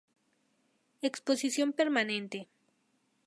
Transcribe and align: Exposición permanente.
Exposición 1.09 1.69
permanente. 1.79 2.39